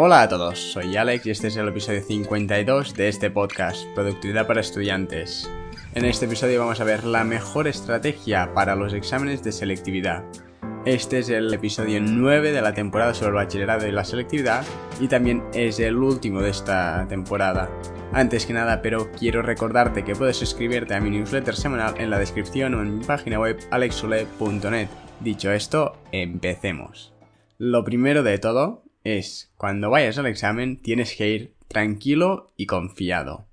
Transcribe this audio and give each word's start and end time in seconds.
Hola 0.00 0.22
a 0.22 0.28
todos, 0.28 0.60
soy 0.60 0.96
Alex 0.96 1.26
y 1.26 1.30
este 1.32 1.48
es 1.48 1.56
el 1.56 1.66
episodio 1.66 2.00
52 2.00 2.94
de 2.94 3.08
este 3.08 3.32
podcast, 3.32 3.84
Productividad 3.96 4.46
para 4.46 4.60
Estudiantes. 4.60 5.50
En 5.92 6.04
este 6.04 6.26
episodio 6.26 6.60
vamos 6.60 6.80
a 6.80 6.84
ver 6.84 7.02
la 7.02 7.24
mejor 7.24 7.66
estrategia 7.66 8.54
para 8.54 8.76
los 8.76 8.92
exámenes 8.92 9.42
de 9.42 9.50
selectividad. 9.50 10.22
Este 10.84 11.18
es 11.18 11.30
el 11.30 11.52
episodio 11.52 12.00
9 12.00 12.52
de 12.52 12.62
la 12.62 12.74
temporada 12.74 13.12
sobre 13.12 13.30
el 13.30 13.44
bachillerato 13.44 13.88
y 13.88 13.90
la 13.90 14.04
selectividad 14.04 14.64
y 15.00 15.08
también 15.08 15.42
es 15.52 15.80
el 15.80 15.96
último 15.96 16.42
de 16.42 16.50
esta 16.50 17.04
temporada. 17.08 17.68
Antes 18.12 18.46
que 18.46 18.52
nada, 18.52 18.80
pero 18.82 19.10
quiero 19.10 19.42
recordarte 19.42 20.04
que 20.04 20.14
puedes 20.14 20.36
suscribirte 20.36 20.94
a 20.94 21.00
mi 21.00 21.10
newsletter 21.10 21.56
semanal 21.56 21.94
en 21.98 22.10
la 22.10 22.20
descripción 22.20 22.72
o 22.74 22.82
en 22.82 22.98
mi 23.00 23.04
página 23.04 23.40
web 23.40 23.58
alexule.net. 23.72 24.88
Dicho 25.18 25.50
esto, 25.50 25.96
empecemos. 26.12 27.12
Lo 27.58 27.82
primero 27.82 28.22
de 28.22 28.38
todo 28.38 28.84
es, 29.16 29.52
cuando 29.56 29.88
vayas 29.88 30.18
al 30.18 30.26
examen 30.26 30.82
tienes 30.82 31.14
que 31.14 31.28
ir 31.30 31.54
tranquilo 31.68 32.52
y 32.56 32.66
confiado. 32.66 33.46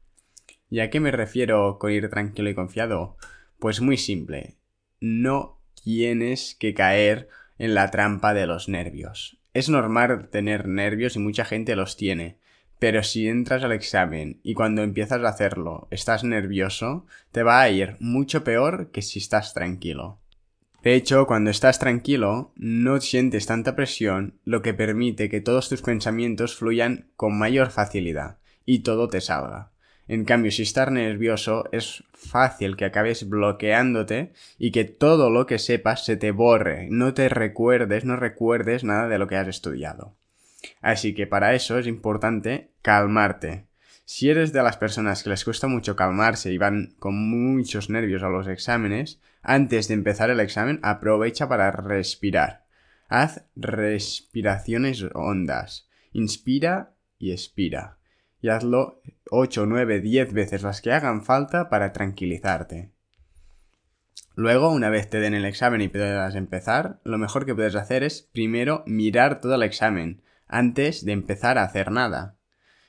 ¿Y 0.69 0.79
a 0.79 0.89
qué 0.89 0.99
me 0.99 1.11
refiero 1.11 1.77
con 1.79 1.91
ir 1.91 2.09
tranquilo 2.09 2.49
y 2.49 2.55
confiado? 2.55 3.15
Pues 3.59 3.79
muy 3.81 3.97
simple. 3.97 4.55
No 4.99 5.61
tienes 5.83 6.55
que 6.55 6.73
caer 6.73 7.29
en 7.57 7.75
la 7.75 7.91
trampa 7.91 8.33
de 8.33 8.47
los 8.47 8.67
nervios. 8.67 9.39
Es 9.53 9.69
normal 9.69 10.29
tener 10.29 10.67
nervios 10.67 11.15
y 11.15 11.19
mucha 11.19 11.45
gente 11.45 11.75
los 11.75 11.95
tiene, 11.95 12.39
pero 12.79 13.03
si 13.03 13.27
entras 13.27 13.63
al 13.63 13.71
examen 13.71 14.39
y 14.43 14.53
cuando 14.53 14.83
empiezas 14.83 15.23
a 15.23 15.29
hacerlo 15.29 15.87
estás 15.91 16.23
nervioso, 16.23 17.05
te 17.31 17.43
va 17.43 17.61
a 17.61 17.69
ir 17.69 17.95
mucho 17.99 18.43
peor 18.43 18.91
que 18.91 19.01
si 19.01 19.19
estás 19.19 19.53
tranquilo. 19.53 20.19
De 20.85 20.93
hecho, 20.93 21.25
cuando 21.25 21.49
estás 21.49 21.79
tranquilo, 21.79 22.51
no 22.55 23.01
sientes 23.01 23.47
tanta 23.47 23.75
presión, 23.75 24.35
lo 24.45 24.61
que 24.61 24.75
permite 24.75 25.29
que 25.29 25.41
todos 25.41 25.67
tus 25.67 25.81
pensamientos 25.81 26.55
fluyan 26.55 27.07
con 27.15 27.35
mayor 27.35 27.71
facilidad 27.71 28.37
y 28.67 28.83
todo 28.83 29.09
te 29.09 29.19
salga. 29.19 29.71
En 30.07 30.25
cambio, 30.25 30.51
si 30.51 30.61
estás 30.61 30.91
nervioso, 30.91 31.63
es 31.71 32.03
fácil 32.13 32.77
que 32.77 32.85
acabes 32.85 33.27
bloqueándote 33.27 34.33
y 34.59 34.69
que 34.69 34.83
todo 34.83 35.31
lo 35.31 35.47
que 35.47 35.57
sepas 35.57 36.05
se 36.05 36.17
te 36.17 36.29
borre, 36.29 36.87
no 36.91 37.15
te 37.15 37.29
recuerdes, 37.29 38.05
no 38.05 38.15
recuerdes 38.15 38.83
nada 38.83 39.07
de 39.07 39.17
lo 39.17 39.27
que 39.27 39.37
has 39.37 39.47
estudiado. 39.47 40.13
Así 40.81 41.15
que 41.15 41.25
para 41.25 41.55
eso 41.55 41.79
es 41.79 41.87
importante 41.87 42.69
calmarte. 42.83 43.64
Si 44.07 44.29
eres 44.29 44.53
de 44.53 44.61
las 44.61 44.77
personas 44.77 45.23
que 45.23 45.31
les 45.31 45.43
cuesta 45.43 45.67
mucho 45.67 45.95
calmarse 45.95 46.53
y 46.53 46.59
van 46.59 46.93
con 46.99 47.15
muchos 47.15 47.89
nervios 47.89 48.21
a 48.21 48.29
los 48.29 48.47
exámenes, 48.47 49.19
antes 49.41 49.87
de 49.87 49.95
empezar 49.95 50.29
el 50.29 50.39
examen 50.39 50.79
aprovecha 50.83 51.49
para 51.49 51.71
respirar. 51.71 52.65
Haz 53.09 53.45
respiraciones 53.55 55.03
hondas. 55.15 55.89
Inspira 56.13 56.93
y 57.17 57.31
expira. 57.31 57.97
Y 58.41 58.49
hazlo 58.49 59.01
8, 59.31 59.65
9, 59.65 60.01
10 60.01 60.33
veces 60.33 60.61
las 60.61 60.81
que 60.81 60.91
hagan 60.91 61.23
falta 61.23 61.69
para 61.69 61.91
tranquilizarte. 61.91 62.91
Luego, 64.35 64.69
una 64.69 64.89
vez 64.89 65.09
te 65.09 65.19
den 65.19 65.33
el 65.33 65.45
examen 65.45 65.81
y 65.81 65.87
puedas 65.87 66.35
empezar, 66.35 66.99
lo 67.03 67.17
mejor 67.17 67.45
que 67.45 67.55
puedes 67.55 67.75
hacer 67.75 68.03
es 68.03 68.21
primero 68.21 68.83
mirar 68.85 69.41
todo 69.41 69.55
el 69.55 69.63
examen, 69.63 70.21
antes 70.47 71.05
de 71.05 71.13
empezar 71.13 71.57
a 71.57 71.63
hacer 71.63 71.89
nada. 71.89 72.35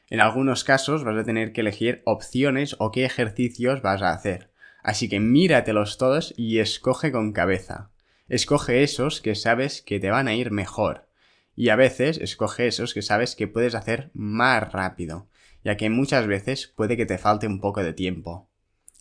En 0.09 0.21
algunos 0.21 0.62
casos 0.62 1.03
vas 1.03 1.17
a 1.17 1.25
tener 1.25 1.53
que 1.53 1.62
elegir 1.62 2.03
opciones 2.05 2.77
o 2.79 2.93
qué 2.93 3.05
ejercicios 3.05 3.83
vas 3.83 4.03
a 4.03 4.11
hacer. 4.11 4.51
Así 4.83 5.09
que 5.09 5.19
míratelos 5.19 5.99
todos 5.99 6.33
y 6.37 6.61
escoge 6.61 7.11
con 7.11 7.33
cabeza. 7.33 7.91
Escoge 8.29 8.84
esos 8.84 9.21
que 9.21 9.34
sabes 9.34 9.83
que 9.83 9.99
te 9.99 10.11
van 10.11 10.29
a 10.29 10.34
ir 10.34 10.53
mejor. 10.53 11.09
Y 11.57 11.71
a 11.71 11.77
veces 11.77 12.19
escoge 12.19 12.69
esos 12.69 12.95
que 12.95 13.03
sabes 13.03 13.34
que 13.34 13.49
puedes 13.49 13.75
hacer 13.75 14.11
más 14.15 14.73
rápido, 14.73 15.29
ya 15.65 15.77
que 15.77 15.91
muchas 15.91 16.27
veces 16.27 16.69
puede 16.69 16.97
que 16.97 17.07
te 17.07 17.19
falte 17.19 17.49
un 17.49 17.61
poco 17.61 17.83
de 17.83 17.93
tiempo. 17.93 18.49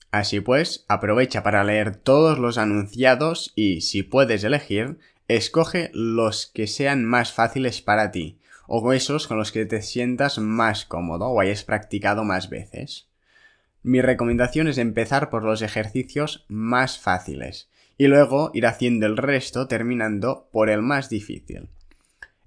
Así 0.10 0.40
pues, 0.40 0.86
aprovecha 0.88 1.44
para 1.44 1.64
leer 1.64 1.98
todos 1.98 2.40
los 2.40 2.58
anunciados 2.58 3.52
y, 3.56 3.82
si 3.82 4.02
puedes 4.02 4.44
elegir, 4.44 4.98
escoge 5.28 5.92
los 5.94 6.48
que 6.48 6.68
sean 6.68 7.04
más 7.04 7.34
fáciles 7.34 7.82
para 7.82 8.12
ti, 8.12 8.40
o 8.68 8.94
esos 8.94 9.28
con 9.28 9.38
los 9.38 9.52
que 9.52 9.66
te 9.66 9.82
sientas 9.82 10.40
más 10.40 10.86
cómodo 10.86 11.28
o 11.28 11.40
hayas 11.40 11.64
practicado 11.64 12.24
más 12.24 12.50
veces. 12.50 13.08
Mi 13.84 14.02
recomendación 14.02 14.68
es 14.68 14.78
empezar 14.78 15.30
por 15.30 15.44
los 15.44 15.62
ejercicios 15.62 16.46
más 16.48 16.98
fáciles 17.00 17.70
y 17.98 18.08
luego 18.08 18.52
ir 18.54 18.66
haciendo 18.66 19.06
el 19.06 19.18
resto 19.18 19.68
terminando 19.68 20.50
por 20.52 20.70
el 20.70 20.82
más 20.82 21.10
difícil. 21.10 21.70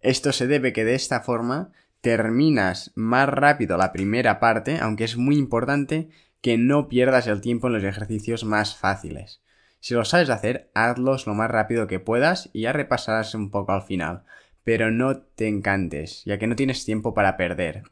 Esto 0.00 0.32
se 0.32 0.46
debe 0.46 0.72
que 0.72 0.84
de 0.84 0.94
esta 0.94 1.20
forma 1.20 1.72
terminas 2.00 2.92
más 2.94 3.28
rápido 3.28 3.76
la 3.76 3.92
primera 3.92 4.40
parte, 4.40 4.78
aunque 4.80 5.04
es 5.04 5.16
muy 5.16 5.36
importante 5.36 6.08
que 6.40 6.56
no 6.58 6.88
pierdas 6.88 7.26
el 7.26 7.40
tiempo 7.40 7.66
en 7.66 7.74
los 7.74 7.84
ejercicios 7.84 8.44
más 8.44 8.76
fáciles. 8.76 9.40
Si 9.80 9.94
lo 9.94 10.04
sabes 10.04 10.30
hacer, 10.30 10.70
hazlos 10.74 11.26
lo 11.26 11.34
más 11.34 11.50
rápido 11.50 11.86
que 11.86 12.00
puedas 12.00 12.50
y 12.52 12.62
ya 12.62 12.72
repasarás 12.72 13.34
un 13.34 13.50
poco 13.50 13.72
al 13.72 13.82
final 13.82 14.24
pero 14.68 14.90
no 14.90 15.16
te 15.16 15.48
encantes, 15.48 16.22
ya 16.26 16.38
que 16.38 16.46
no 16.46 16.54
tienes 16.54 16.84
tiempo 16.84 17.14
para 17.14 17.38
perder. 17.38 17.84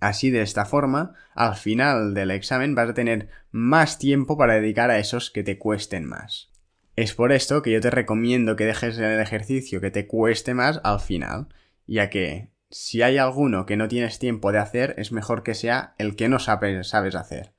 Así 0.00 0.30
de 0.30 0.40
esta 0.40 0.64
forma, 0.64 1.12
al 1.34 1.54
final 1.54 2.14
del 2.14 2.30
examen 2.30 2.74
vas 2.74 2.88
a 2.88 2.94
tener 2.94 3.28
más 3.50 3.98
tiempo 3.98 4.38
para 4.38 4.54
dedicar 4.54 4.90
a 4.90 4.98
esos 4.98 5.30
que 5.30 5.42
te 5.42 5.58
cuesten 5.58 6.06
más. 6.06 6.48
Es 6.96 7.12
por 7.12 7.30
esto 7.30 7.60
que 7.60 7.72
yo 7.72 7.82
te 7.82 7.90
recomiendo 7.90 8.56
que 8.56 8.64
dejes 8.64 8.96
el 8.96 9.20
ejercicio 9.20 9.82
que 9.82 9.90
te 9.90 10.06
cueste 10.06 10.54
más 10.54 10.80
al 10.82 11.00
final, 11.00 11.48
ya 11.86 12.08
que 12.08 12.48
si 12.70 13.02
hay 13.02 13.18
alguno 13.18 13.66
que 13.66 13.76
no 13.76 13.88
tienes 13.88 14.18
tiempo 14.18 14.50
de 14.50 14.60
hacer, 14.60 14.94
es 14.96 15.12
mejor 15.12 15.42
que 15.42 15.54
sea 15.54 15.94
el 15.98 16.16
que 16.16 16.30
no 16.30 16.38
sabes, 16.38 16.88
sabes 16.88 17.16
hacer, 17.16 17.52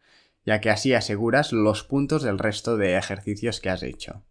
ya 0.44 0.60
que 0.60 0.72
así 0.72 0.96
aseguras 0.96 1.54
los 1.54 1.84
puntos 1.84 2.24
del 2.24 2.40
resto 2.40 2.78
de 2.78 2.98
ejercicios 2.98 3.60
que 3.60 3.70
has 3.70 3.84
hecho. 3.84 4.24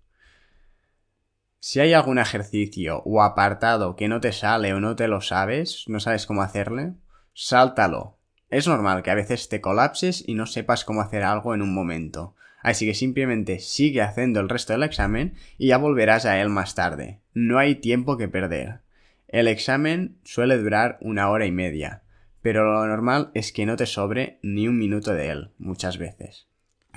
Si 1.71 1.81
hay 1.81 1.93
algún 1.93 2.19
ejercicio 2.19 3.03
o 3.05 3.21
apartado 3.21 3.95
que 3.95 4.09
no 4.09 4.23
te 4.23 4.33
sale 4.33 4.73
o 4.73 4.81
no 4.81 4.97
te 4.97 5.07
lo 5.07 5.21
sabes, 5.21 5.85
no 5.87 6.01
sabes 6.01 6.25
cómo 6.25 6.41
hacerle, 6.41 6.95
sáltalo. 7.35 8.17
Es 8.49 8.67
normal 8.67 9.03
que 9.03 9.11
a 9.11 9.15
veces 9.15 9.51
te 9.51 9.61
colapses 9.61 10.25
y 10.27 10.33
no 10.33 10.47
sepas 10.47 10.87
cómo 10.87 11.03
hacer 11.03 11.25
algo 11.25 11.53
en 11.53 11.61
un 11.61 11.75
momento. 11.75 12.35
Así 12.63 12.87
que 12.87 12.95
simplemente 12.95 13.59
sigue 13.59 14.01
haciendo 14.01 14.41
el 14.41 14.49
resto 14.49 14.73
del 14.73 14.83
examen 14.83 15.35
y 15.59 15.67
ya 15.67 15.77
volverás 15.77 16.25
a 16.25 16.41
él 16.41 16.49
más 16.49 16.75
tarde. 16.75 17.21
No 17.35 17.59
hay 17.59 17.75
tiempo 17.75 18.17
que 18.17 18.29
perder. 18.29 18.81
El 19.27 19.47
examen 19.47 20.17
suele 20.25 20.57
durar 20.57 20.97
una 21.03 21.29
hora 21.29 21.45
y 21.45 21.53
media, 21.53 22.01
pero 22.41 22.65
lo 22.65 22.87
normal 22.87 23.31
es 23.35 23.53
que 23.53 23.67
no 23.67 23.77
te 23.77 23.85
sobre 23.85 24.39
ni 24.41 24.69
un 24.69 24.79
minuto 24.79 25.13
de 25.13 25.29
él, 25.29 25.51
muchas 25.59 25.99
veces. 25.99 26.48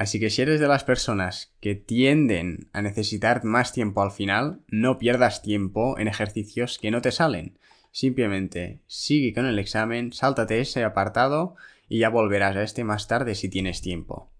Así 0.01 0.19
que 0.19 0.31
si 0.31 0.41
eres 0.41 0.59
de 0.59 0.67
las 0.67 0.83
personas 0.83 1.53
que 1.59 1.75
tienden 1.75 2.71
a 2.73 2.81
necesitar 2.81 3.43
más 3.43 3.71
tiempo 3.71 4.01
al 4.01 4.09
final, 4.09 4.61
no 4.67 4.97
pierdas 4.97 5.43
tiempo 5.43 5.99
en 5.99 6.07
ejercicios 6.07 6.79
que 6.79 6.89
no 6.89 7.03
te 7.03 7.11
salen. 7.11 7.59
Simplemente 7.91 8.79
sigue 8.87 9.31
con 9.31 9.45
el 9.45 9.59
examen, 9.59 10.11
sáltate 10.11 10.59
ese 10.59 10.83
apartado 10.83 11.55
y 11.87 11.99
ya 11.99 12.09
volverás 12.09 12.55
a 12.55 12.63
este 12.63 12.83
más 12.83 13.07
tarde 13.07 13.35
si 13.35 13.47
tienes 13.47 13.81
tiempo. 13.81 14.31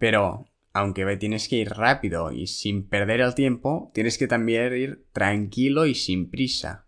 Pero, 0.00 0.48
aunque 0.72 1.16
tienes 1.16 1.48
que 1.48 1.58
ir 1.58 1.68
rápido 1.68 2.32
y 2.32 2.48
sin 2.48 2.88
perder 2.88 3.20
el 3.20 3.36
tiempo, 3.36 3.92
tienes 3.94 4.18
que 4.18 4.26
también 4.26 4.76
ir 4.76 5.04
tranquilo 5.12 5.86
y 5.86 5.94
sin 5.94 6.28
prisa. 6.28 6.86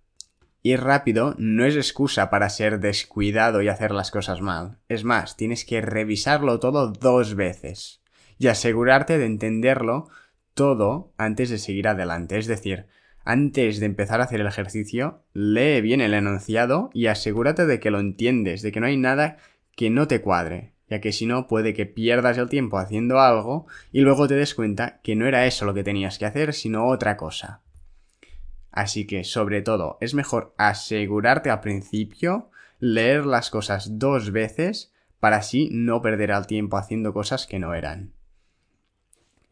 Ir 0.67 0.81
rápido 0.81 1.35
no 1.37 1.67
es 1.67 1.77
excusa 1.77 2.31
para 2.31 2.49
ser 2.49 2.81
descuidado 2.81 3.61
y 3.61 3.69
hacer 3.69 3.91
las 3.91 4.11
cosas 4.11 4.41
mal. 4.41 4.79
Es 4.89 5.05
más, 5.05 5.37
tienes 5.37 5.67
que 5.67 5.83
revisarlo 5.83 6.59
todo 6.59 6.91
dos 6.91 7.35
veces 7.35 8.01
y 8.39 8.47
asegurarte 8.47 9.19
de 9.19 9.27
entenderlo 9.27 10.09
todo 10.55 11.13
antes 11.19 11.51
de 11.51 11.59
seguir 11.59 11.87
adelante. 11.87 12.39
Es 12.39 12.47
decir, 12.47 12.87
antes 13.27 13.79
de 13.79 13.85
empezar 13.85 14.23
a 14.23 14.25
hacer 14.25 14.41
el 14.41 14.47
ejercicio, 14.47 15.23
lee 15.35 15.83
bien 15.83 16.01
el 16.01 16.15
enunciado 16.15 16.89
y 16.95 17.09
asegúrate 17.09 17.67
de 17.67 17.79
que 17.79 17.91
lo 17.91 18.01
entiendes, 18.01 18.63
de 18.63 18.73
que 18.73 18.81
no 18.81 18.87
hay 18.87 18.97
nada 18.97 19.37
que 19.77 19.91
no 19.91 20.09
te 20.09 20.23
cuadre, 20.23 20.73
ya 20.89 21.03
que 21.03 21.13
si 21.13 21.27
no 21.27 21.47
puede 21.47 21.75
que 21.75 21.85
pierdas 21.85 22.39
el 22.39 22.49
tiempo 22.49 22.79
haciendo 22.79 23.21
algo 23.21 23.67
y 23.93 24.01
luego 24.01 24.29
te 24.29 24.35
des 24.35 24.55
cuenta 24.55 25.03
que 25.03 25.15
no 25.15 25.27
era 25.27 25.45
eso 25.45 25.67
lo 25.67 25.75
que 25.75 25.85
tenías 25.85 26.19
que 26.19 26.25
hacer, 26.25 26.55
sino 26.55 26.87
otra 26.87 27.19
cosa. 27.19 27.64
Así 28.75 29.07
que, 29.07 29.23
sobre 29.23 29.63
todo, 29.63 29.99
es 30.01 30.15
mejor 30.15 30.53
asegurarte 30.59 31.49
al 31.49 31.61
principio, 31.61 32.51
leer 32.81 33.25
las 33.25 33.49
cosas 33.49 34.01
dos 34.01 34.33
veces, 34.33 34.93
para 35.21 35.37
así 35.37 35.69
no 35.71 36.03
perder 36.03 36.33
el 36.33 36.49
tiempo 36.49 36.77
haciendo 36.77 37.13
cosas 37.13 37.47
que 37.47 37.61
no 37.61 37.73
eran. 37.75 38.13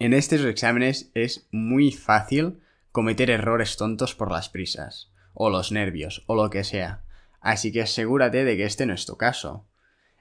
En 0.01 0.13
estos 0.13 0.45
exámenes 0.45 1.13
es 1.15 1.47
muy 1.53 1.93
fácil 1.93 2.59
cometer 2.91 3.31
errores 3.31 3.77
tontos 3.77 4.17
por 4.17 4.33
las 4.33 4.49
prisas, 4.49 5.13
o 5.35 5.51
los 5.51 5.71
nervios, 5.71 6.25
o 6.27 6.35
lo 6.35 6.51
que 6.51 6.65
sea. 6.65 7.05
Así 7.41 7.71
que 7.71 7.83
asegúrate 7.83 8.43
de 8.43 8.57
que 8.57 8.65
este 8.65 8.87
no 8.87 8.93
es 8.93 9.07
tu 9.07 9.17
caso. 9.17 9.69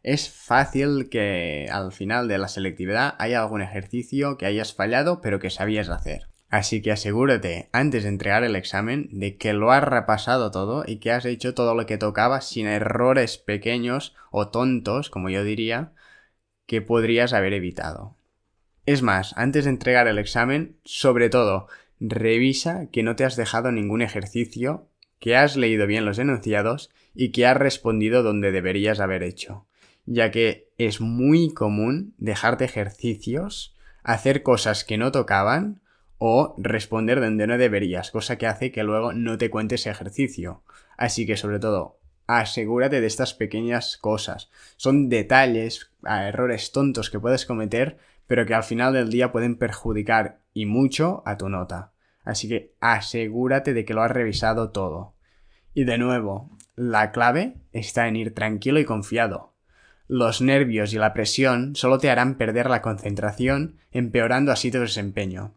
Es 0.04 0.30
fácil 0.30 1.10
que 1.10 1.68
al 1.72 1.92
final 1.92 2.28
de 2.28 2.38
la 2.38 2.48
selectividad 2.48 3.16
haya 3.18 3.42
algún 3.42 3.64
ejercicio 3.64 4.38
que 4.38 4.46
hayas 4.46 4.76
fallado 4.76 5.22
pero 5.22 5.40
que 5.40 5.50
sabías 5.50 5.90
hacer. 5.90 6.31
Así 6.52 6.82
que 6.82 6.92
asegúrate, 6.92 7.70
antes 7.72 8.04
de 8.04 8.10
entregar 8.10 8.44
el 8.44 8.58
examen, 8.58 9.08
de 9.10 9.38
que 9.38 9.54
lo 9.54 9.72
has 9.72 9.86
repasado 9.86 10.52
todo 10.52 10.84
y 10.86 10.98
que 10.98 11.12
has 11.12 11.24
hecho 11.24 11.54
todo 11.54 11.76
lo 11.76 11.86
que 11.86 11.98
tocaba 11.98 12.42
sin 12.42 12.68
errores 12.68 13.38
pequeños 13.38 14.14
o 14.32 14.50
tontos, 14.50 15.10
como 15.10 15.30
yo 15.30 15.46
diría, 15.46 15.94
que 16.68 16.82
podrías 16.82 17.32
haber 17.32 17.54
evitado. 17.54 18.18
Es 18.86 19.02
más, 19.02 19.34
antes 19.38 19.64
de 19.64 19.70
entregar 19.70 20.10
el 20.10 20.20
examen, 20.20 20.76
sobre 20.84 21.30
todo, 21.30 21.68
revisa 22.02 22.88
que 22.92 23.02
no 23.02 23.16
te 23.16 23.24
has 23.24 23.38
dejado 23.38 23.72
ningún 23.72 24.02
ejercicio, 24.02 24.90
que 25.20 25.38
has 25.38 25.56
leído 25.56 25.88
bien 25.88 26.04
los 26.04 26.20
enunciados 26.20 26.90
y 27.16 27.32
que 27.32 27.46
has 27.46 27.56
respondido 27.56 28.24
donde 28.24 28.52
deberías 28.52 29.00
haber 29.00 29.24
hecho, 29.24 29.68
ya 30.06 30.32
que 30.32 30.68
es 30.78 31.00
muy 31.00 31.54
común 31.54 32.14
dejarte 32.18 32.66
ejercicios, 32.66 33.74
hacer 34.04 34.44
cosas 34.44 34.84
que 34.84 34.98
no 34.98 35.14
tocaban, 35.14 35.80
o 36.24 36.54
responder 36.60 37.20
donde 37.20 37.48
no 37.48 37.58
deberías, 37.58 38.12
cosa 38.12 38.38
que 38.38 38.46
hace 38.46 38.72
que 38.72 38.84
luego 38.84 39.12
no 39.12 39.40
te 39.40 39.50
cuentes 39.50 39.88
ejercicio. 39.88 40.62
Así 40.96 41.26
que 41.26 41.36
sobre 41.36 41.58
todo, 41.58 41.98
asegúrate 42.28 43.02
de 43.02 43.08
estas 43.08 43.34
pequeñas 43.34 43.98
cosas. 43.98 44.52
Son 44.78 45.10
detalles, 45.10 45.92
errores 46.08 46.72
tontos 46.72 47.10
que 47.10 47.20
puedes 47.20 47.48
cometer, 47.48 47.98
pero 48.28 48.46
que 48.46 48.54
al 48.54 48.62
final 48.62 48.94
del 48.94 49.10
día 49.10 49.32
pueden 49.32 49.56
perjudicar 49.56 50.42
y 50.54 50.68
mucho 50.68 51.24
a 51.26 51.38
tu 51.38 51.50
nota. 51.50 51.92
Así 52.24 52.48
que 52.48 52.76
asegúrate 52.80 53.74
de 53.74 53.84
que 53.84 53.96
lo 53.96 54.04
has 54.04 54.12
revisado 54.12 54.70
todo. 54.70 55.16
Y 55.74 55.86
de 55.86 55.98
nuevo, 55.98 56.52
la 56.76 57.12
clave 57.12 57.56
está 57.72 58.08
en 58.08 58.16
ir 58.16 58.36
tranquilo 58.36 58.80
y 58.80 58.86
confiado. 58.86 59.56
Los 60.08 60.40
nervios 60.40 60.94
y 60.94 61.00
la 61.00 61.14
presión 61.14 61.76
solo 61.76 61.98
te 61.98 62.12
harán 62.12 62.36
perder 62.36 62.70
la 62.70 62.84
concentración, 62.84 63.80
empeorando 63.92 64.52
así 64.52 64.70
tu 64.70 64.82
desempeño. 64.82 65.56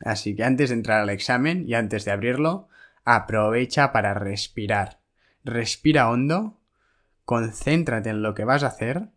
Así 0.00 0.34
que 0.34 0.44
antes 0.44 0.70
de 0.70 0.76
entrar 0.76 1.00
al 1.00 1.10
examen 1.10 1.64
y 1.68 1.74
antes 1.74 2.04
de 2.04 2.12
abrirlo, 2.12 2.68
aprovecha 3.04 3.92
para 3.92 4.14
respirar. 4.14 5.00
Respira 5.44 6.10
hondo, 6.10 6.60
concéntrate 7.24 8.10
en 8.10 8.22
lo 8.22 8.34
que 8.34 8.44
vas 8.44 8.62
a 8.62 8.68
hacer 8.68 9.08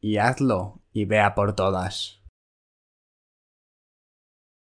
y 0.00 0.18
hazlo 0.18 0.82
y 0.92 1.04
vea 1.04 1.34
por 1.34 1.54
todas. 1.54 2.20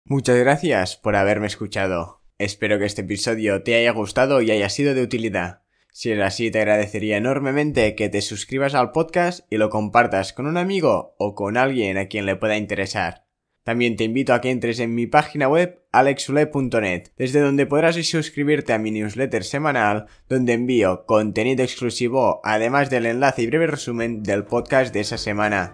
Muchas 0.06 0.38
gracias 0.38 0.98
por 0.98 1.16
haberme 1.16 1.48
escuchado. 1.48 2.24
Espero 2.38 2.80
que 2.80 2.86
este 2.86 3.02
episodio 3.02 3.64
te 3.64 3.76
haya 3.76 3.92
gustado 3.92 4.42
y 4.42 4.50
haya 4.50 4.70
sido 4.70 4.94
de 4.94 5.04
utilidad. 5.04 5.62
Si 5.92 6.12
es 6.12 6.20
así, 6.20 6.52
te 6.52 6.60
agradecería 6.60 7.18
enormemente 7.18 7.96
que 7.96 8.10
te 8.10 8.22
suscribas 8.22 8.74
al 8.74 8.92
podcast 8.92 9.46
y 9.52 9.58
lo 9.58 9.70
compartas 9.70 10.34
con 10.34 10.48
un 10.48 10.58
amigo 10.58 11.16
o 11.18 11.36
con 11.36 11.58
alguien 11.58 11.98
a 11.98 12.08
quien 12.08 12.26
le 12.26 12.38
pueda 12.38 12.58
interesar. 12.58 13.29
También 13.64 13.96
te 13.96 14.04
invito 14.04 14.34
a 14.34 14.42
que 14.42 14.52
entres 14.52 14.80
en 14.80 14.96
mi 14.96 15.08
página 15.08 15.48
web 15.48 15.82
alexule.net, 15.92 17.10
desde 17.18 17.40
donde 17.40 17.66
podrás 17.66 17.96
suscribirte 17.96 18.74
a 18.74 18.80
mi 18.80 18.92
newsletter 18.92 19.44
semanal, 19.44 20.06
donde 20.28 20.54
envío 20.54 21.06
contenido 21.06 21.64
exclusivo, 21.64 22.42
además 22.44 22.90
del 22.90 23.06
enlace 23.06 23.44
y 23.44 23.48
breve 23.48 23.68
resumen 23.68 24.24
del 24.24 24.44
podcast 24.44 24.94
de 24.94 25.02
esa 25.02 25.18
semana. 25.18 25.74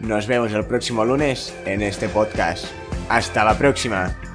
Nos 0.00 0.26
vemos 0.26 0.52
el 0.52 0.66
próximo 0.66 1.04
lunes 1.04 1.54
en 1.64 1.80
este 1.82 2.08
podcast. 2.08 2.66
Hasta 3.08 3.44
la 3.44 3.56
próxima. 3.56 4.31